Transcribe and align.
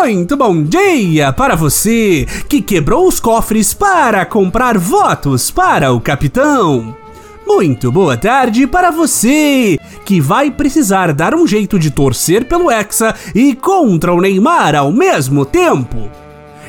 Muito 0.00 0.36
bom 0.36 0.62
dia 0.62 1.32
para 1.32 1.56
você 1.56 2.24
que 2.48 2.62
quebrou 2.62 3.08
os 3.08 3.18
cofres 3.18 3.74
para 3.74 4.24
comprar 4.24 4.78
votos 4.78 5.50
para 5.50 5.92
o 5.92 6.00
capitão. 6.00 6.96
Muito 7.44 7.90
boa 7.90 8.16
tarde 8.16 8.64
para 8.64 8.92
você 8.92 9.76
que 10.04 10.20
vai 10.20 10.52
precisar 10.52 11.12
dar 11.12 11.34
um 11.34 11.48
jeito 11.48 11.80
de 11.80 11.90
torcer 11.90 12.44
pelo 12.44 12.70
Hexa 12.70 13.12
e 13.34 13.56
contra 13.56 14.14
o 14.14 14.20
Neymar 14.20 14.76
ao 14.76 14.92
mesmo 14.92 15.44
tempo. 15.44 16.08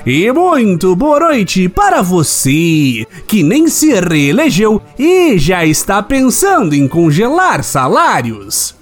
E 0.03 0.29
muito 0.31 0.95
boa 0.95 1.19
noite 1.19 1.69
para 1.69 2.01
você 2.01 3.05
que 3.27 3.43
nem 3.43 3.67
se 3.67 3.93
reelegeu 3.93 4.81
e 4.97 5.37
já 5.37 5.63
está 5.63 6.01
pensando 6.01 6.73
em 6.73 6.87
congelar 6.87 7.63
salários. 7.63 8.78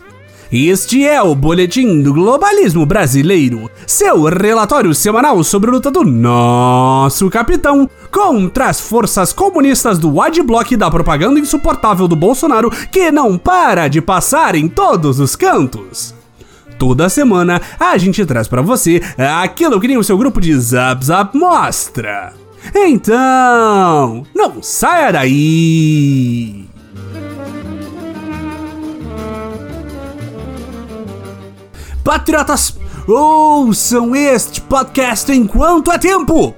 Este 0.50 1.06
é 1.06 1.22
o 1.22 1.36
Boletim 1.36 2.02
do 2.02 2.14
Globalismo 2.14 2.86
Brasileiro, 2.86 3.70
seu 3.86 4.24
relatório 4.24 4.96
semanal 4.96 5.44
sobre 5.44 5.70
a 5.70 5.74
luta 5.74 5.92
do 5.92 6.06
nosso 6.06 7.30
capitão 7.30 7.90
contra 8.10 8.70
as 8.70 8.80
forças 8.80 9.34
comunistas 9.34 10.00
do 10.00 10.22
Adblock 10.22 10.78
da 10.78 10.90
propaganda 10.90 11.38
insuportável 11.38 12.08
do 12.08 12.16
Bolsonaro 12.16 12.72
que 12.90 13.12
não 13.12 13.38
para 13.38 13.90
de 13.90 14.00
passar 14.00 14.56
em 14.56 14.70
todos 14.70 15.20
os 15.20 15.36
cantos. 15.36 16.16
Toda 16.80 17.10
semana 17.10 17.62
a 17.78 17.98
gente 17.98 18.26
traz 18.26 18.48
para 18.48 18.62
você 18.62 19.02
aquilo 19.44 19.82
que 19.82 19.88
nem 19.90 19.98
o 19.98 20.04
seu 20.04 20.18
grupo 20.18 20.40
de 20.40 20.58
Zap 20.58 21.04
Zap 21.04 21.38
mostra. 21.38 22.32
Então, 22.74 24.26
não 24.34 24.64
saia 24.64 25.12
daí! 25.12 26.67
Patriotas, 32.08 32.74
ouçam 33.06 34.16
este 34.16 34.62
podcast 34.62 35.30
enquanto 35.30 35.92
é 35.92 35.98
tempo! 35.98 36.56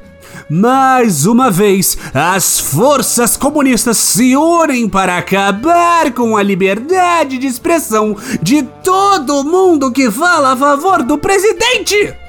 Mais 0.48 1.26
uma 1.26 1.50
vez, 1.50 1.98
as 2.14 2.60
forças 2.60 3.36
comunistas 3.36 3.98
se 3.98 4.38
unem 4.38 4.88
para 4.88 5.18
acabar 5.18 6.14
com 6.14 6.38
a 6.38 6.44
liberdade 6.44 7.40
de 7.40 7.48
expressão 7.48 8.16
de 8.44 8.62
todo 8.84 9.44
mundo 9.44 9.92
que 9.92 10.12
fala 10.12 10.54
a 10.54 10.56
favor 10.56 11.02
do 11.02 11.18
presidente! 11.18 12.29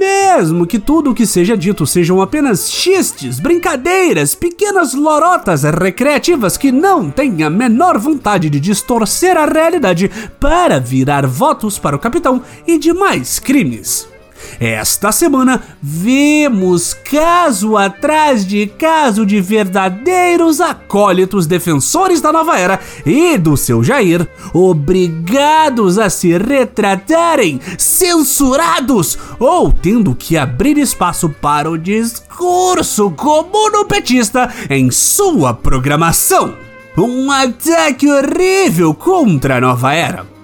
Mesmo 0.00 0.66
que 0.66 0.78
tudo 0.78 1.10
o 1.10 1.14
que 1.14 1.26
seja 1.26 1.54
dito 1.54 1.86
sejam 1.86 2.22
apenas 2.22 2.70
xistes, 2.70 3.38
brincadeiras, 3.38 4.34
pequenas 4.34 4.94
lorotas 4.94 5.62
recreativas 5.62 6.56
que 6.56 6.72
não 6.72 7.10
têm 7.10 7.42
a 7.42 7.50
menor 7.50 7.98
vontade 7.98 8.48
de 8.48 8.58
distorcer 8.58 9.36
a 9.36 9.44
realidade 9.44 10.10
para 10.40 10.80
virar 10.80 11.26
votos 11.26 11.78
para 11.78 11.94
o 11.94 11.98
capitão 11.98 12.42
e 12.66 12.78
demais 12.78 13.38
crimes. 13.38 14.09
Esta 14.58 15.10
semana 15.10 15.62
vemos 15.82 16.94
caso 16.94 17.76
atrás 17.76 18.46
de 18.46 18.66
caso 18.66 19.24
de 19.24 19.40
verdadeiros 19.40 20.60
acólitos 20.60 21.46
defensores 21.46 22.20
da 22.20 22.32
nova 22.32 22.58
era 22.58 22.80
e 23.06 23.38
do 23.38 23.56
seu 23.56 23.82
Jair, 23.82 24.28
obrigados 24.52 25.98
a 25.98 26.10
se 26.10 26.36
retratarem, 26.36 27.60
censurados 27.78 29.18
ou 29.38 29.72
tendo 29.72 30.14
que 30.14 30.36
abrir 30.36 30.76
espaço 30.78 31.28
para 31.28 31.70
o 31.70 31.78
discurso 31.78 33.10
comunopetista 33.12 34.52
em 34.68 34.90
sua 34.90 35.54
programação. 35.54 36.54
Um 36.96 37.30
ataque 37.30 38.10
horrível 38.10 38.92
contra 38.92 39.56
a 39.56 39.60
nova 39.60 39.94
era 39.94 40.39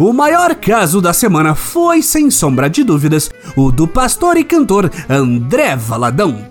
o 0.00 0.14
maior 0.14 0.54
caso 0.54 0.98
da 0.98 1.12
semana 1.12 1.54
foi, 1.54 2.00
sem 2.00 2.30
sombra 2.30 2.70
de 2.70 2.82
dúvidas, 2.82 3.30
o 3.54 3.70
do 3.70 3.86
pastor 3.86 4.38
e 4.38 4.42
cantor 4.42 4.90
André 5.06 5.76
Valadão. 5.76 6.42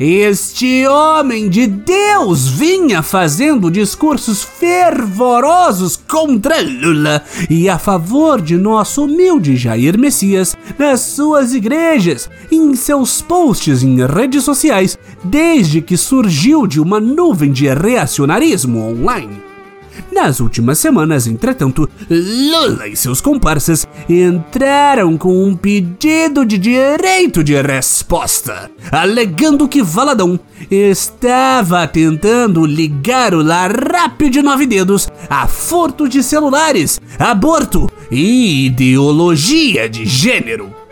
Este 0.00 0.86
homem 0.86 1.48
de 1.50 1.66
Deus 1.66 2.48
vinha 2.48 3.02
fazendo 3.02 3.70
discursos 3.70 4.42
fervorosos 4.42 5.96
contra 5.96 6.62
Lula 6.62 7.22
e 7.50 7.68
a 7.68 7.78
favor 7.78 8.40
de 8.40 8.56
nosso 8.56 9.04
humilde 9.04 9.56
Jair 9.56 9.98
Messias 9.98 10.56
nas 10.78 11.00
suas 11.00 11.52
igrejas, 11.52 12.30
em 12.50 12.74
seus 12.74 13.20
posts 13.20 13.82
em 13.82 14.04
redes 14.06 14.42
sociais, 14.42 14.98
desde 15.22 15.82
que 15.82 15.98
surgiu 15.98 16.66
de 16.66 16.80
uma 16.80 16.98
nuvem 16.98 17.52
de 17.52 17.68
reacionarismo 17.68 18.80
online. 18.80 19.55
Nas 20.12 20.40
últimas 20.40 20.78
semanas, 20.78 21.26
entretanto, 21.26 21.88
Lula 22.08 22.88
e 22.88 22.96
seus 22.96 23.20
comparsas 23.20 23.86
entraram 24.08 25.16
com 25.16 25.44
um 25.44 25.54
pedido 25.54 26.44
de 26.44 26.58
direito 26.58 27.44
de 27.44 27.60
resposta, 27.60 28.70
alegando 28.90 29.68
que 29.68 29.82
Valadão 29.82 30.38
estava 30.70 31.86
tentando 31.86 32.64
ligar 32.64 33.34
o 33.34 33.42
larápio 33.42 34.30
de 34.30 34.42
nove 34.42 34.66
dedos 34.66 35.08
a 35.28 35.46
furto 35.46 36.08
de 36.08 36.22
celulares, 36.22 37.00
aborto 37.18 37.90
e 38.10 38.66
ideologia 38.66 39.88
de 39.88 40.06
gênero. 40.06 40.85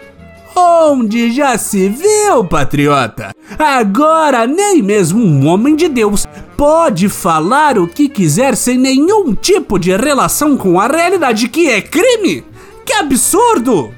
Onde 0.57 1.33
já 1.33 1.59
se 1.59 1.89
viu, 1.89 2.45
patriota? 2.45 3.35
Agora 3.59 4.47
nem 4.47 4.81
mesmo 4.81 5.25
um 5.25 5.47
homem 5.47 5.75
de 5.75 5.89
Deus 5.89 6.27
pode 6.57 7.09
falar 7.09 7.79
o 7.79 7.89
que 7.89 8.09
quiser 8.09 8.57
sem 8.57 8.79
nenhum 8.79 9.35
tipo 9.35 9.79
de 9.79 9.97
relação 9.97 10.57
com 10.57 10.79
a 10.79 10.87
realidade 10.87 11.49
que 11.49 11.69
é 11.69 11.81
crime? 11.81 12.45
Que 12.87 12.93
absurdo! 12.93 13.93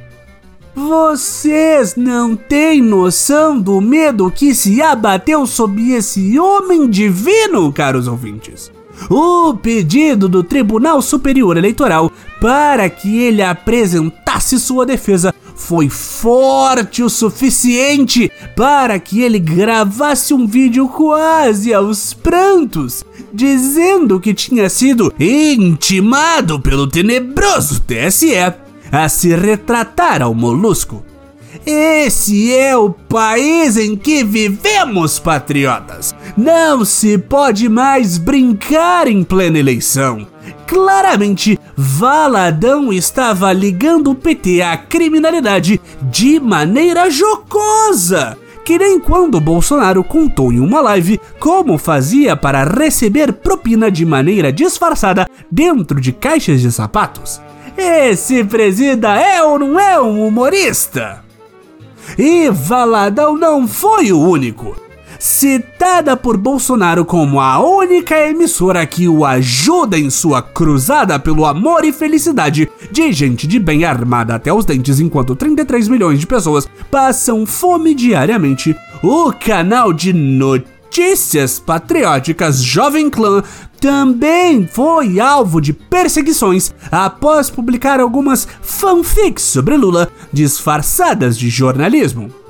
Vocês 0.75 1.97
não 1.97 2.37
têm 2.37 2.83
noção 2.83 3.59
do 3.59 3.81
medo 3.81 4.31
que 4.31 4.55
se 4.55 4.83
abateu 4.83 5.47
sobre 5.47 5.93
esse 5.93 6.39
homem 6.39 6.89
divino, 6.89 7.73
caros 7.73 8.07
ouvintes. 8.07 8.71
O 9.11 9.55
pedido 9.55 10.29
do 10.29 10.43
Tribunal 10.43 11.01
Superior 11.03 11.57
Eleitoral 11.57 12.11
para 12.41 12.89
que 12.89 13.19
ele 13.19 13.43
apresentasse 13.43 14.59
sua 14.59 14.85
defesa 14.85 15.35
foi 15.57 15.89
forte 15.89 17.03
o 17.03 17.09
suficiente 17.09 18.31
para 18.55 18.99
que 19.01 19.23
ele 19.23 19.39
gravasse 19.39 20.33
um 20.33 20.47
vídeo 20.47 20.87
quase 20.89 21.73
aos 21.73 22.13
prantos, 22.13 23.05
dizendo 23.33 24.21
que 24.21 24.35
tinha 24.35 24.69
sido 24.69 25.13
intimado 25.19 26.61
pelo 26.61 26.87
tenebroso 26.87 27.81
TSE 27.81 28.35
a 28.93 29.09
se 29.09 29.35
retratar 29.35 30.23
ao 30.23 30.35
molusco. 30.35 31.03
Esse 31.65 32.55
é 32.55 32.77
o 32.77 32.91
país 32.91 33.77
em 33.77 33.97
que 33.97 34.23
vivemos, 34.23 35.19
patriotas. 35.19 36.15
Não 36.37 36.85
se 36.85 37.17
pode 37.19 37.69
mais 37.69 38.19
brincar 38.19 39.09
em 39.09 39.25
plena 39.25 39.59
eleição. 39.59 40.27
Claramente, 40.67 41.59
Valadão 41.77 42.93
estava 42.93 43.53
ligando 43.53 44.11
o 44.11 44.15
PT 44.15 44.63
à 44.63 44.77
criminalidade 44.77 45.81
de 46.03 46.41
maneira 46.41 47.09
jocosa. 47.09 48.37
Que 48.65 48.77
nem 48.77 48.99
quando 48.99 49.41
Bolsonaro 49.41 50.03
contou 50.03 50.53
em 50.53 50.59
uma 50.59 50.81
live 50.81 51.21
como 51.39 51.79
fazia 51.79 52.37
para 52.37 52.65
receber 52.65 53.33
propina 53.33 53.91
de 53.93 54.05
maneira 54.05 54.53
disfarçada 54.53 55.29
dentro 55.49 56.01
de 56.01 56.13
caixas 56.13 56.61
de 56.61 56.73
sapatos. 56.73 57.41
Esse 57.79 58.43
presida 58.43 59.15
é 59.15 59.41
ou 59.43 59.59
não 59.59 59.79
é 59.79 60.01
um 60.01 60.27
humorista? 60.27 61.25
E 62.19 62.51
Valadão 62.51 63.37
não 63.37 63.69
foi 63.69 64.11
o 64.11 64.21
único 64.21 64.86
citada 65.19 66.17
por 66.17 66.37
Bolsonaro 66.37 67.05
como 67.05 67.41
a 67.41 67.59
única 67.59 68.19
emissora 68.29 68.87
que 68.87 69.09
o 69.09 69.25
ajuda 69.25 69.99
em 69.99 70.11
sua 70.11 70.43
cruzada 70.43 71.19
pelo 71.19 71.47
amor 71.47 71.85
e 71.85 71.93
felicidade 71.93 72.71
de 72.91 73.13
gente 73.13 73.47
de 73.47 73.59
bem 73.59 73.85
armada 73.85 74.35
até 74.35 74.53
os 74.53 74.65
dentes 74.65 75.01
enquanto 75.01 75.37
33 75.37 75.89
milhões 75.89 76.21
de 76.21 76.27
pessoas 76.27 76.69
passam 76.91 77.47
fome 77.47 77.95
diariamente, 77.95 78.77
o 79.03 79.33
canal 79.33 79.93
de 79.93 80.13
notícias 80.13 81.59
patrióticas 81.59 82.63
Jovem 82.63 83.11
Clã 83.11 83.43
também 83.81 84.67
foi 84.67 85.21
alvo 85.21 85.61
de 85.61 85.73
perseguições 85.73 86.75
após 86.91 87.51
publicar 87.51 88.01
algumas 88.01 88.49
fanfics 88.63 89.43
sobre 89.43 89.77
Lula 89.77 90.09
disfarçadas 90.33 91.39
de 91.39 91.51
jornalismo. 91.51 92.46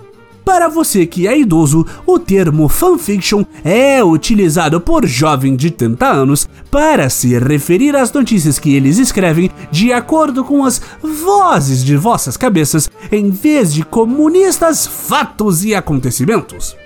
Para 0.47 0.69
você 0.69 1.05
que 1.07 1.27
é 1.27 1.37
idoso, 1.37 1.85
o 2.07 2.21
termo 2.21 2.69
fanfiction 2.69 3.45
é 3.65 4.03
utilizado 4.05 4.81
por 4.81 5.05
jovens 5.05 5.57
de 5.57 5.73
30 5.73 6.07
anos 6.07 6.49
para 6.71 7.11
se 7.11 7.37
referir 7.37 7.97
às 7.97 8.13
notícias 8.13 8.57
que 8.57 8.73
eles 8.73 8.97
escrevem 8.97 9.51
de 9.73 9.93
acordo 9.93 10.45
com 10.45 10.65
as 10.65 10.81
vozes 11.03 11.85
de 11.85 11.97
vossas 11.97 12.37
cabeças, 12.37 12.89
em 13.11 13.29
vez 13.29 13.75
de 13.75 13.85
comunistas, 13.85 14.87
fatos 14.87 15.65
e 15.65 15.75
acontecimentos. 15.75 16.77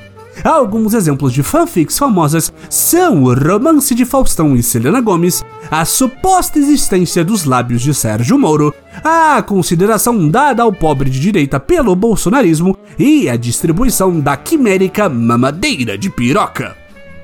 Alguns 0.45 0.95
exemplos 0.95 1.33
de 1.33 1.43
fanfics 1.43 1.99
famosas 1.99 2.53
são 2.69 3.25
o 3.25 3.35
romance 3.35 3.95
de 3.95 4.05
Faustão 4.05 4.57
e 4.57 4.63
Selena 4.63 5.01
Gomes, 5.01 5.45
a 5.71 5.85
suposta 5.85 6.59
existência 6.59 7.25
dos 7.25 7.45
lábios 7.45 7.83
de 7.83 7.93
Sérgio 7.93 8.39
Moro, 8.39 8.75
a 9.05 9.43
consideração 9.43 10.29
dada 10.29 10.63
ao 10.63 10.73
pobre 10.73 11.11
de 11.11 11.21
direita 11.21 11.61
pelo 11.61 11.95
bolsonarismo 11.95 12.77
e 12.99 13.29
a 13.29 13.37
distribuição 13.37 14.19
da 14.19 14.37
quimérica 14.37 15.09
mamadeira 15.09 15.97
de 15.97 16.11
piroca. 16.11 16.80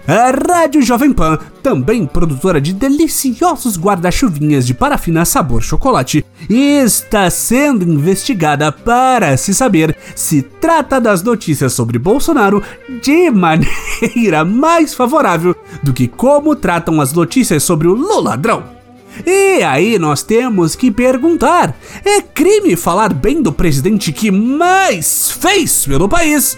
A 0.08 0.30
Rádio 0.30 0.82
Jovem 0.82 1.12
Pan, 1.12 1.36
também 1.60 2.06
produtora 2.06 2.60
de 2.60 2.72
deliciosos 2.72 3.76
guarda-chuvinhas 3.76 4.64
de 4.64 4.72
parafina 4.72 5.24
sabor 5.24 5.64
chocolate, 5.64 6.24
está 6.48 7.28
sendo 7.28 7.82
investigada 7.84 8.70
para 8.70 9.36
se 9.36 9.52
saber 9.52 9.96
se 10.14 10.42
trata 10.42 11.00
das 11.00 11.24
notícias 11.24 11.72
sobre 11.72 11.98
Bolsonaro 11.98 12.62
de 13.02 13.28
maneira 13.34 14.44
mais 14.44 14.94
favorável 14.94 15.56
do 15.82 15.92
que 15.92 16.06
como 16.06 16.54
tratam 16.54 17.00
as 17.00 17.12
notícias 17.12 17.64
sobre 17.64 17.88
o 17.88 17.94
Luladrão. 17.94 18.62
E 19.26 19.60
aí 19.64 19.98
nós 19.98 20.22
temos 20.22 20.76
que 20.76 20.88
perguntar: 20.92 21.76
é 22.04 22.20
crime 22.22 22.76
falar 22.76 23.12
bem 23.12 23.42
do 23.42 23.52
presidente 23.52 24.12
que 24.12 24.30
mais 24.30 25.32
fez 25.32 25.84
pelo 25.84 26.08
país? 26.08 26.56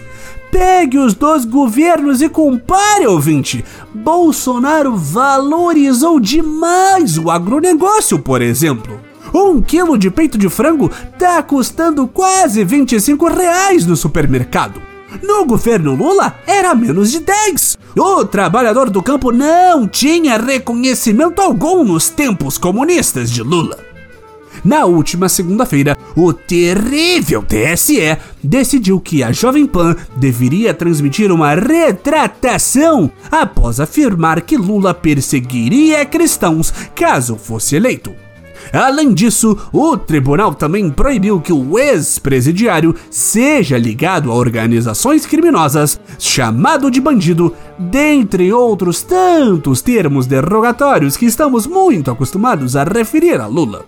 Pegue 0.51 0.99
os 0.99 1.15
dois 1.15 1.45
governos 1.45 2.23
e 2.23 2.29
compare, 2.29 3.07
ouvinte. 3.07 3.65
Bolsonaro 3.95 4.97
valorizou 4.97 6.19
demais 6.19 7.19
o 7.19 7.31
agronegócio, 7.31 8.19
por 8.19 8.41
exemplo. 8.41 9.01
Um 9.35 9.61
quilo 9.61 9.99
de 9.99 10.11
peito 10.11 10.39
de 10.39 10.49
frango 10.49 10.91
tá 11.19 11.43
custando 11.43 12.07
quase 12.09 12.65
25 12.65 13.29
reais 13.29 13.85
no 13.85 13.97
supermercado. 13.97 14.81
No 15.23 15.45
governo 15.47 15.95
Lula 15.95 16.35
era 16.47 16.75
menos 16.75 17.11
de 17.11 17.21
10. 17.21 17.79
O 17.97 18.25
trabalhador 18.25 18.91
do 18.91 19.03
campo 19.03 19.33
não 19.33 19.89
tinha 19.89 20.37
reconhecimento 20.37 21.41
algum 21.41 21.83
nos 21.85 22.09
tempos 22.09 22.59
comunistas 22.59 23.31
de 23.31 23.43
Lula. 23.43 23.88
Na 24.65 24.85
última 24.85 25.29
segunda-feira, 25.29 25.97
o 26.17 26.33
terrível 26.33 27.43
TSE 27.43 28.17
decidiu 28.43 29.01
que 29.01 29.23
a 29.23 29.33
Jovem 29.33 29.67
Pan 29.67 29.97
deveria 30.17 30.75
transmitir 30.75 31.31
uma 31.31 31.55
retratação 31.55 33.11
após 33.31 33.81
afirmar 33.81 34.41
que 34.43 34.57
Lula 34.57 34.93
perseguiria 34.95 36.05
cristãos 36.05 36.73
caso 36.95 37.37
fosse 37.37 37.77
eleito. 37.77 38.13
Além 38.73 39.15
disso, 39.15 39.57
o 39.73 39.97
tribunal 39.97 40.55
também 40.55 40.91
proibiu 40.91 41.41
que 41.41 41.53
o 41.53 41.79
ex-presidiário 41.79 42.95
seja 43.11 43.79
ligado 43.79 44.31
a 44.31 44.35
organizações 44.35 45.25
criminosas, 45.25 45.99
chamado 46.19 46.91
de 46.91 47.01
bandido, 47.01 47.55
dentre 47.79 48.53
outros 48.53 49.03
tantos 49.03 49.81
termos 49.81 50.27
derogatórios 50.27 51.17
que 51.17 51.27
estamos 51.27 51.67
muito 51.67 52.11
acostumados 52.11 52.77
a 52.77 52.85
referir 52.85 53.41
a 53.41 53.47
Lula. 53.47 53.87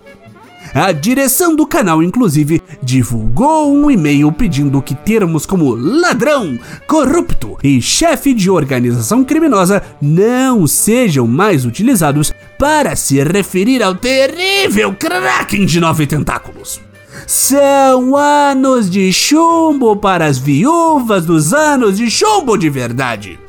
A 0.73 0.93
direção 0.93 1.53
do 1.53 1.67
canal, 1.67 2.01
inclusive, 2.01 2.61
divulgou 2.81 3.75
um 3.75 3.91
e-mail 3.91 4.31
pedindo 4.31 4.81
que 4.81 4.95
termos 4.95 5.45
como 5.45 5.75
ladrão, 5.75 6.57
corrupto 6.87 7.57
e 7.61 7.81
chefe 7.81 8.33
de 8.33 8.49
organização 8.49 9.21
criminosa 9.23 9.83
não 10.01 10.65
sejam 10.65 11.27
mais 11.27 11.65
utilizados 11.65 12.33
para 12.57 12.95
se 12.95 13.21
referir 13.21 13.83
ao 13.83 13.95
terrível 13.95 14.93
Kraken 14.93 15.65
de 15.65 15.79
nove 15.81 16.07
tentáculos. 16.07 16.79
São 17.27 18.15
anos 18.15 18.89
de 18.89 19.11
chumbo 19.11 19.97
para 19.97 20.25
as 20.25 20.37
viúvas 20.37 21.25
dos 21.25 21.53
anos 21.53 21.97
de 21.97 22.09
chumbo 22.09 22.55
de 22.55 22.69
verdade. 22.69 23.40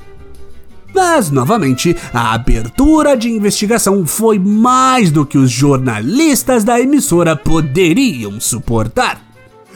Mas, 0.94 1.30
novamente, 1.30 1.96
a 2.12 2.34
abertura 2.34 3.16
de 3.16 3.30
investigação 3.30 4.06
foi 4.06 4.38
mais 4.38 5.10
do 5.10 5.24
que 5.24 5.38
os 5.38 5.50
jornalistas 5.50 6.64
da 6.64 6.80
emissora 6.80 7.34
poderiam 7.34 8.40
suportar. 8.40 9.20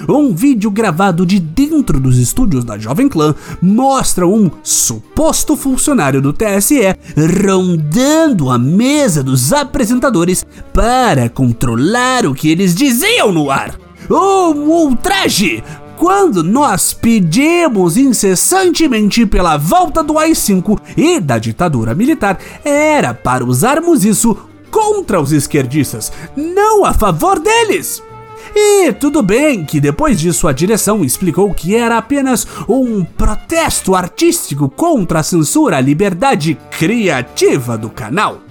Um 0.09 0.35
vídeo 0.35 0.71
gravado 0.71 1.25
de 1.25 1.39
dentro 1.39 1.99
dos 1.99 2.19
estúdios 2.19 2.65
da 2.65 2.77
Jovem 2.77 3.09
Clã 3.09 3.35
mostra 3.63 4.27
um 4.27 4.51
suposto 4.63 5.57
funcionário 5.57 6.21
do 6.21 6.35
TSE 6.35 6.95
rondando 7.43 8.51
a 8.51 8.59
mesa 8.59 9.23
dos 9.23 9.55
apresentadores 9.55 10.45
para 10.75 11.31
controlar 11.31 12.27
o 12.27 12.35
que 12.35 12.51
eles 12.51 12.75
diziam 12.75 13.33
no 13.33 13.51
ar. 13.51 13.75
Um 14.11 14.69
ultraje 14.69 15.65
quando 15.97 16.43
nós 16.43 16.93
pedimos 16.93 17.97
incessantemente 17.97 19.25
pela 19.27 19.57
volta 19.57 20.03
do 20.03 20.19
AI-5 20.19 20.79
e 20.97 21.19
da 21.19 21.39
ditadura 21.39 21.95
militar, 21.95 22.39
era 22.65 23.15
para 23.15 23.45
usarmos 23.45 24.05
isso 24.05 24.37
contra 24.71 25.21
os 25.21 25.33
esquerdistas, 25.33 26.13
não 26.37 26.85
a 26.85 26.93
favor 26.93 27.39
deles. 27.39 28.03
E 28.55 28.93
tudo 28.93 29.23
bem 29.23 29.65
que 29.65 29.81
depois 29.81 30.19
disso 30.19 30.49
a 30.49 30.53
direção 30.53 31.05
explicou 31.05 31.53
que 31.53 31.75
era 31.75 31.99
apenas 31.99 32.47
um 32.69 33.05
protesto 33.05 33.95
artístico 33.95 34.69
contra 34.69 35.21
a 35.21 35.23
censura 35.23 35.77
à 35.77 35.81
liberdade 35.81 36.59
criativa 36.71 37.77
do 37.77 37.91
canal. 37.91 38.46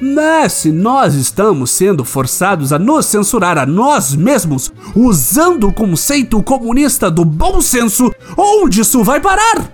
Mas 0.00 0.52
se 0.52 0.72
nós 0.72 1.14
estamos 1.14 1.70
sendo 1.70 2.04
forçados 2.04 2.72
a 2.72 2.78
nos 2.78 3.06
censurar 3.06 3.58
a 3.58 3.66
nós 3.66 4.14
mesmos 4.14 4.72
usando 4.94 5.68
o 5.68 5.72
conceito 5.72 6.42
comunista 6.42 7.10
do 7.10 7.24
bom 7.24 7.60
senso, 7.60 8.12
onde 8.36 8.80
isso 8.80 9.02
vai 9.02 9.20
parar? 9.20 9.70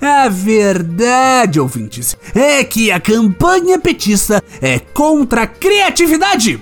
A 0.00 0.28
verdade, 0.28 1.58
ouvintes, 1.58 2.16
é 2.34 2.62
que 2.62 2.90
a 2.92 3.00
campanha 3.00 3.78
petista 3.80 4.42
é 4.62 4.78
contra 4.78 5.42
a 5.42 5.46
criatividade. 5.46 6.60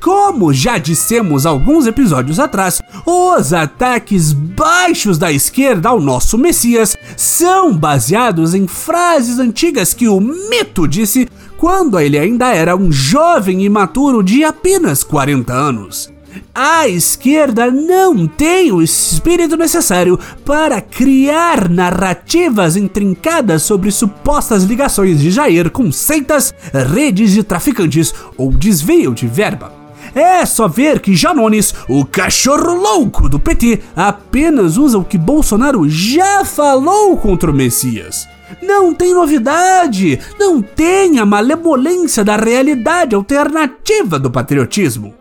Como 0.00 0.52
já 0.52 0.78
dissemos 0.78 1.46
alguns 1.46 1.86
episódios 1.86 2.40
atrás, 2.40 2.82
os 3.06 3.52
ataques 3.52 4.32
baixos 4.32 5.16
da 5.16 5.30
esquerda 5.30 5.90
ao 5.90 6.00
nosso 6.00 6.36
Messias 6.36 6.96
são 7.16 7.72
baseados 7.72 8.52
em 8.52 8.66
frases 8.66 9.38
antigas 9.38 9.94
que 9.94 10.08
o 10.08 10.20
mito 10.20 10.88
disse 10.88 11.28
quando 11.62 12.00
ele 12.00 12.18
ainda 12.18 12.52
era 12.52 12.74
um 12.74 12.90
jovem 12.90 13.62
imaturo 13.62 14.20
de 14.20 14.42
apenas 14.42 15.04
40 15.04 15.52
anos. 15.52 16.12
A 16.52 16.88
esquerda 16.88 17.70
não 17.70 18.26
tem 18.26 18.72
o 18.72 18.82
espírito 18.82 19.56
necessário 19.56 20.18
para 20.44 20.80
criar 20.80 21.68
narrativas 21.68 22.76
intrincadas 22.76 23.62
sobre 23.62 23.92
supostas 23.92 24.64
ligações 24.64 25.20
de 25.20 25.30
Jair 25.30 25.70
com 25.70 25.92
seitas, 25.92 26.52
redes 26.92 27.30
de 27.30 27.44
traficantes 27.44 28.12
ou 28.36 28.50
desvio 28.50 29.14
de 29.14 29.28
verba. 29.28 29.72
É 30.16 30.44
só 30.44 30.66
ver 30.66 30.98
que 30.98 31.14
Janones, 31.14 31.72
o 31.88 32.04
cachorro 32.04 32.74
louco 32.74 33.28
do 33.28 33.38
PT, 33.38 33.78
apenas 33.94 34.76
usa 34.76 34.98
o 34.98 35.04
que 35.04 35.16
Bolsonaro 35.16 35.88
já 35.88 36.44
falou 36.44 37.16
contra 37.16 37.52
o 37.52 37.54
Messias. 37.54 38.26
Não 38.60 38.92
tem 38.92 39.14
novidade, 39.14 40.18
não 40.38 40.60
tem 40.60 41.18
a 41.18 41.26
malemolência 41.26 42.24
da 42.24 42.36
realidade 42.36 43.14
alternativa 43.14 44.18
do 44.18 44.30
patriotismo. 44.30 45.14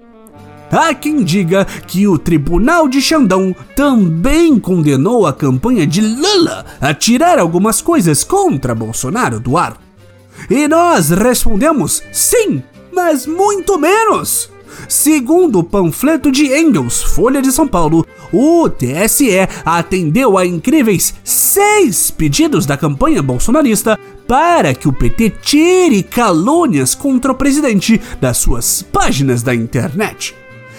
Há 0.72 0.94
quem 0.94 1.22
diga 1.24 1.66
que 1.66 2.08
o 2.08 2.18
Tribunal 2.18 2.88
de 2.88 3.02
Xandão 3.02 3.54
também 3.76 4.58
condenou 4.58 5.28
a 5.28 5.34
campanha 5.34 5.86
de 5.86 6.00
Lula 6.00 6.66
a 6.80 6.94
tirar 6.94 7.40
algumas 7.40 7.82
coisas 7.82 8.24
contra 8.24 8.74
Bolsonaro 8.74 9.40
do 9.40 9.58
ar. 9.58 9.76
E 10.50 10.70
nós 10.70 11.10
respondemos 11.10 12.02
sim, 12.14 12.64
mas 12.94 13.28
muito 13.28 13.78
menos. 13.78 14.50
Segundo 14.88 15.60
o 15.60 15.64
panfleto 15.64 16.32
de 16.32 16.46
Engels, 16.58 17.04
Folha 17.04 17.42
de 17.42 17.52
São 17.52 17.68
Paulo, 17.68 18.06
o 18.32 18.70
TSE 18.70 19.48
atendeu 19.66 20.38
a 20.38 20.46
incríveis 20.46 21.14
seis 21.24 22.10
pedidos 22.10 22.66
da 22.66 22.78
campanha 22.78 23.22
bolsonarista 23.22 24.00
para 24.28 24.74
que 24.74 24.88
o 24.88 24.94
PT 24.94 25.32
tire 25.42 26.04
calúnias 26.04 26.96
contra 26.96 27.32
o 27.32 27.36
presidente 27.36 28.00
das 28.20 28.38
suas 28.38 28.82
páginas 28.82 29.44
da 29.44 29.54
internet. 29.54 30.36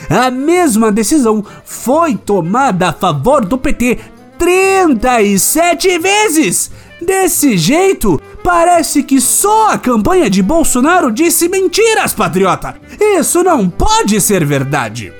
A 0.08 0.30
mesma 0.30 0.90
decisão 0.90 1.44
foi 1.64 2.16
tomada 2.16 2.88
a 2.88 2.92
favor 2.92 3.44
do 3.44 3.58
PT 3.58 3.98
37 4.38 5.98
vezes. 5.98 6.70
Desse 7.00 7.56
jeito, 7.56 8.20
parece 8.42 9.02
que 9.02 9.20
só 9.20 9.70
a 9.70 9.78
campanha 9.78 10.30
de 10.30 10.42
Bolsonaro 10.42 11.12
disse 11.12 11.48
mentiras, 11.48 12.12
patriota. 12.12 12.74
Isso 13.00 13.42
não 13.42 13.68
pode 13.68 14.20
ser 14.20 14.44
verdade. 14.44 15.12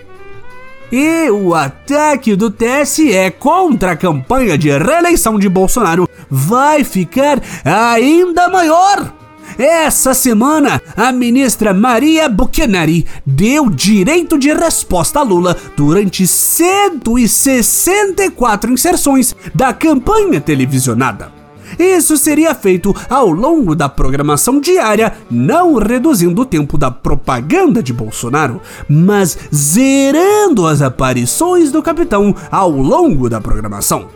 E 0.92 1.28
o 1.30 1.54
ataque 1.54 2.36
do 2.36 2.50
TSE 2.50 3.30
contra 3.38 3.92
a 3.92 3.96
campanha 3.96 4.58
de 4.58 4.68
reeleição 4.68 5.38
de 5.38 5.48
Bolsonaro 5.48 6.06
vai 6.28 6.84
ficar 6.84 7.40
ainda 7.64 8.50
maior. 8.50 9.10
Essa 9.58 10.12
semana, 10.12 10.82
a 10.94 11.10
ministra 11.10 11.72
Maria 11.72 12.28
Bucheneri 12.28 13.06
deu 13.24 13.70
direito 13.70 14.38
de 14.38 14.52
resposta 14.52 15.20
a 15.20 15.22
Lula 15.22 15.56
durante 15.74 16.26
164 16.26 18.70
inserções 18.70 19.34
da 19.54 19.72
campanha 19.72 20.42
televisionada. 20.42 21.41
Isso 21.78 22.16
seria 22.16 22.54
feito 22.54 22.94
ao 23.08 23.30
longo 23.30 23.74
da 23.74 23.88
programação 23.88 24.60
diária, 24.60 25.12
não 25.30 25.74
reduzindo 25.76 26.42
o 26.42 26.46
tempo 26.46 26.76
da 26.76 26.90
propaganda 26.90 27.82
de 27.82 27.92
Bolsonaro, 27.92 28.60
mas 28.88 29.38
zerando 29.54 30.66
as 30.66 30.82
aparições 30.82 31.70
do 31.70 31.82
capitão 31.82 32.34
ao 32.50 32.70
longo 32.70 33.28
da 33.28 33.40
programação. 33.40 34.08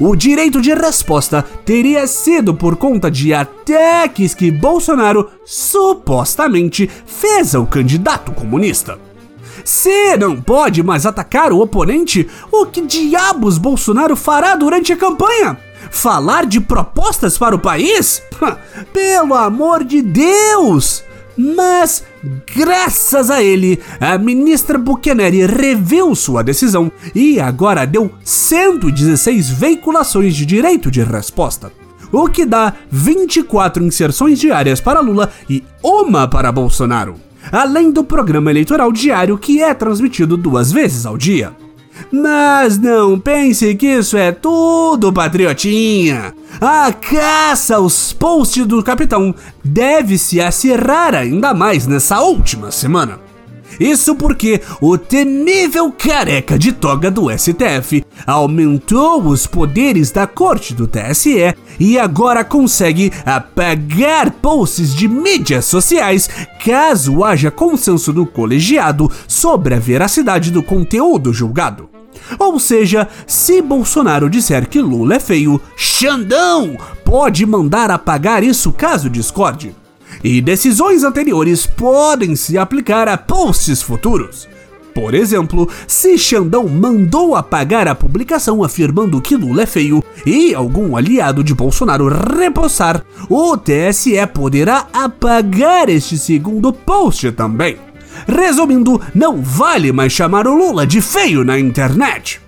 O 0.00 0.16
direito 0.16 0.60
de 0.60 0.72
resposta 0.72 1.44
teria 1.64 2.06
sido 2.06 2.54
por 2.54 2.76
conta 2.76 3.10
de 3.10 3.34
ataques 3.34 4.34
que 4.34 4.50
Bolsonaro 4.50 5.30
supostamente 5.44 6.90
fez 7.06 7.54
ao 7.54 7.66
candidato 7.66 8.32
comunista. 8.32 8.98
Se 9.64 10.16
não 10.16 10.40
pode 10.40 10.82
mais 10.82 11.06
atacar 11.06 11.52
o 11.52 11.60
oponente, 11.60 12.28
o 12.52 12.66
que 12.66 12.82
diabos 12.82 13.56
Bolsonaro 13.56 14.16
fará 14.16 14.56
durante 14.56 14.92
a 14.92 14.96
campanha? 14.96 15.56
Falar 15.90 16.46
de 16.46 16.60
propostas 16.60 17.38
para 17.38 17.54
o 17.54 17.58
país? 17.58 18.22
Pelo 18.92 19.34
amor 19.34 19.84
de 19.84 20.02
Deus! 20.02 21.04
Mas, 21.36 22.04
graças 22.54 23.28
a 23.30 23.42
ele, 23.42 23.80
a 24.00 24.16
ministra 24.16 24.78
Buchanan 24.78 25.30
reviu 25.46 26.14
sua 26.14 26.44
decisão 26.44 26.92
e 27.14 27.40
agora 27.40 27.84
deu 27.84 28.10
116 28.22 29.50
veiculações 29.50 30.36
de 30.36 30.46
direito 30.46 30.90
de 30.90 31.02
resposta, 31.02 31.72
o 32.12 32.28
que 32.28 32.46
dá 32.46 32.72
24 32.88 33.82
inserções 33.84 34.38
diárias 34.38 34.80
para 34.80 35.00
Lula 35.00 35.30
e 35.50 35.64
uma 35.82 36.28
para 36.28 36.52
Bolsonaro, 36.52 37.16
além 37.50 37.90
do 37.90 38.04
programa 38.04 38.50
eleitoral 38.50 38.92
diário 38.92 39.36
que 39.36 39.60
é 39.60 39.74
transmitido 39.74 40.36
duas 40.36 40.70
vezes 40.70 41.04
ao 41.04 41.18
dia. 41.18 41.52
Mas 42.10 42.78
não 42.78 43.18
pense 43.18 43.74
que 43.74 43.86
isso 43.86 44.16
é 44.16 44.32
tudo, 44.32 45.12
patriotinha. 45.12 46.34
A 46.60 46.92
caça 46.92 47.76
aos 47.76 48.12
posts 48.12 48.66
do 48.66 48.82
capitão 48.82 49.34
deve 49.64 50.18
se 50.18 50.40
acirrar 50.40 51.14
ainda 51.14 51.52
mais 51.52 51.86
nessa 51.86 52.20
última 52.20 52.70
semana. 52.70 53.23
Isso 53.78 54.14
porque 54.14 54.60
o 54.80 54.96
temível 54.96 55.92
careca 55.92 56.58
de 56.58 56.72
toga 56.72 57.10
do 57.10 57.26
STF 57.30 58.04
aumentou 58.26 59.24
os 59.26 59.46
poderes 59.46 60.10
da 60.10 60.26
corte 60.26 60.74
do 60.74 60.86
TSE 60.86 61.54
e 61.78 61.98
agora 61.98 62.44
consegue 62.44 63.12
apagar 63.24 64.30
posts 64.30 64.94
de 64.94 65.08
mídias 65.08 65.64
sociais 65.64 66.28
caso 66.64 67.24
haja 67.24 67.50
consenso 67.50 68.12
no 68.12 68.26
colegiado 68.26 69.10
sobre 69.26 69.74
a 69.74 69.78
veracidade 69.78 70.50
do 70.50 70.62
conteúdo 70.62 71.32
julgado. 71.32 71.88
Ou 72.38 72.58
seja, 72.58 73.08
se 73.26 73.60
Bolsonaro 73.60 74.30
disser 74.30 74.68
que 74.68 74.80
Lula 74.80 75.16
é 75.16 75.20
feio, 75.20 75.60
Xandão 75.76 76.76
pode 77.04 77.44
mandar 77.44 77.90
apagar 77.90 78.42
isso 78.42 78.72
caso 78.72 79.10
discorde. 79.10 79.74
E 80.22 80.40
decisões 80.40 81.04
anteriores 81.04 81.66
podem 81.66 82.36
se 82.36 82.56
aplicar 82.56 83.08
a 83.08 83.16
posts 83.16 83.82
futuros. 83.82 84.48
Por 84.94 85.12
exemplo, 85.12 85.68
se 85.88 86.16
Xandão 86.16 86.68
mandou 86.68 87.34
apagar 87.34 87.88
a 87.88 87.96
publicação 87.96 88.62
afirmando 88.62 89.20
que 89.20 89.34
Lula 89.34 89.62
é 89.62 89.66
feio 89.66 90.04
e 90.24 90.54
algum 90.54 90.96
aliado 90.96 91.42
de 91.42 91.52
Bolsonaro 91.52 92.08
repossar, 92.08 93.04
o 93.28 93.56
TSE 93.56 94.24
poderá 94.32 94.86
apagar 94.92 95.88
este 95.88 96.16
segundo 96.16 96.72
post 96.72 97.32
também. 97.32 97.76
Resumindo, 98.28 99.00
não 99.12 99.42
vale 99.42 99.90
mais 99.90 100.12
chamar 100.12 100.46
o 100.46 100.54
Lula 100.54 100.86
de 100.86 101.00
feio 101.00 101.42
na 101.42 101.58
internet. 101.58 102.43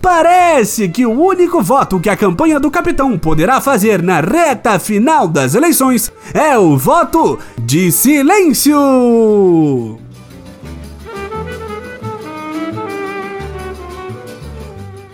Parece 0.00 0.88
que 0.88 1.04
o 1.04 1.10
único 1.10 1.60
voto 1.60 1.98
que 1.98 2.08
a 2.08 2.16
campanha 2.16 2.60
do 2.60 2.70
capitão 2.70 3.18
poderá 3.18 3.60
fazer 3.60 4.02
na 4.02 4.20
reta 4.20 4.78
final 4.78 5.26
das 5.26 5.54
eleições 5.54 6.12
é 6.32 6.56
o 6.56 6.76
voto 6.76 7.38
de 7.58 7.90
silêncio. 7.90 8.78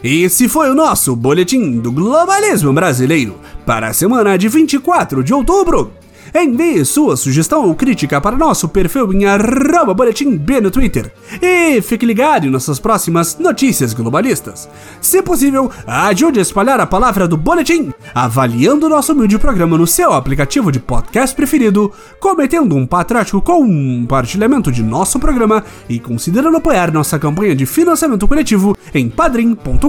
Esse 0.02 0.50
foi 0.50 0.68
o 0.68 0.74
nosso 0.74 1.16
boletim 1.16 1.80
do 1.80 1.90
globalismo 1.90 2.70
brasileiro 2.74 3.36
para 3.64 3.88
a 3.88 3.92
semana 3.94 4.36
de 4.36 4.48
24 4.50 5.24
de 5.24 5.32
outubro. 5.32 5.90
Envie 6.36 6.84
sua 6.84 7.16
sugestão 7.16 7.64
ou 7.64 7.76
crítica 7.76 8.20
para 8.20 8.36
nosso 8.36 8.68
perfil 8.68 9.12
em 9.12 9.24
arroba 9.24 9.94
boletim 9.94 10.36
B 10.36 10.60
no 10.60 10.68
Twitter. 10.68 11.12
E 11.40 11.80
fique 11.80 12.04
ligado 12.04 12.44
em 12.44 12.50
nossas 12.50 12.80
próximas 12.80 13.38
notícias 13.38 13.94
globalistas. 13.94 14.68
Se 15.00 15.22
possível, 15.22 15.70
ajude 15.86 16.40
a 16.40 16.42
espalhar 16.42 16.80
a 16.80 16.86
palavra 16.86 17.28
do 17.28 17.36
boletim, 17.36 17.92
avaliando 18.12 18.88
nosso 18.88 19.12
humilde 19.12 19.38
programa 19.38 19.78
no 19.78 19.86
seu 19.86 20.12
aplicativo 20.12 20.72
de 20.72 20.80
podcast 20.80 21.36
preferido, 21.36 21.92
cometendo 22.18 22.74
um 22.74 22.84
patriótico 22.84 23.40
compartilhamento 23.40 24.72
de 24.72 24.82
nosso 24.82 25.20
programa 25.20 25.62
e 25.88 26.00
considerando 26.00 26.56
apoiar 26.56 26.92
nossa 26.92 27.16
campanha 27.16 27.54
de 27.54 27.64
financiamento 27.64 28.26
coletivo 28.26 28.76
em 28.92 29.08
padrim.com.br 29.08 29.88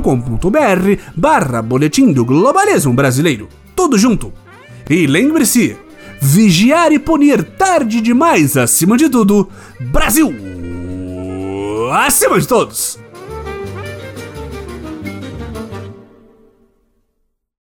barra 1.15 1.63
boletim 1.63 2.13
do 2.13 2.23
globalismo 2.23 2.93
brasileiro. 2.93 3.49
Tudo 3.75 3.97
junto. 3.97 4.31
E 4.87 5.07
lembre-se, 5.07 5.75
vigiar 6.25 6.91
e 6.91 6.97
punir 6.97 7.43
tarde 7.43 8.01
demais, 8.01 8.57
acima 8.57 8.97
de 8.97 9.07
tudo, 9.07 9.47
Brasil! 9.79 10.33
Acima 11.93 12.39
de 12.39 12.47
todos! 12.47 13.04